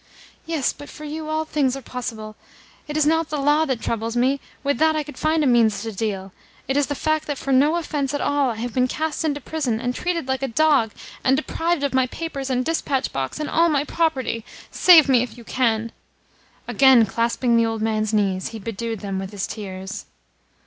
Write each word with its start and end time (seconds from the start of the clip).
"Yes, 0.47 0.73
but 0.73 0.89
for 0.89 1.05
you 1.05 1.29
all 1.29 1.45
things 1.45 1.77
are 1.77 1.81
possible. 1.83 2.35
It 2.87 2.97
is 2.97 3.05
not 3.05 3.29
the 3.29 3.37
law 3.37 3.65
that 3.65 3.79
troubles 3.81 4.17
me: 4.17 4.39
with 4.63 4.79
that 4.79 4.95
I 4.95 5.03
could 5.03 5.15
find 5.15 5.43
a 5.43 5.45
means 5.45 5.83
to 5.83 5.91
deal. 5.91 6.33
It 6.67 6.75
is 6.75 6.87
the 6.87 6.95
fact 6.95 7.27
that 7.27 7.37
for 7.37 7.51
no 7.53 7.75
offence 7.75 8.11
at 8.15 8.19
all 8.19 8.49
I 8.49 8.55
have 8.55 8.73
been 8.73 8.87
cast 8.87 9.23
into 9.23 9.39
prison, 9.39 9.79
and 9.79 9.93
treated 9.93 10.27
like 10.27 10.41
a 10.41 10.47
dog, 10.47 10.93
and 11.23 11.37
deprived 11.37 11.83
of 11.83 11.93
my 11.93 12.07
papers 12.07 12.49
and 12.49 12.65
dispatch 12.65 13.13
box 13.13 13.39
and 13.39 13.47
all 13.47 13.69
my 13.69 13.83
property. 13.83 14.43
Save 14.71 15.07
me 15.07 15.21
if 15.21 15.37
you 15.37 15.43
can." 15.43 15.91
Again 16.67 17.05
clasping 17.05 17.55
the 17.55 17.67
old 17.67 17.83
man's 17.83 18.11
knees, 18.11 18.47
he 18.47 18.57
bedewed 18.57 19.01
them 19.01 19.19
with 19.19 19.29
his 19.29 19.45
tears. 19.45 20.07